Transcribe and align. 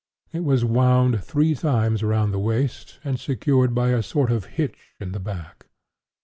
It 0.33 0.43
was 0.43 0.65
wound 0.65 1.23
three 1.23 1.53
times 1.53 2.01
around 2.01 2.31
the 2.31 2.39
waist, 2.39 2.97
and 3.03 3.19
secured 3.19 3.75
by 3.75 3.89
a 3.89 4.01
sort 4.01 4.31
of 4.31 4.45
hitch 4.57 4.95
in 4.99 5.11
the 5.11 5.19
back. 5.19 5.67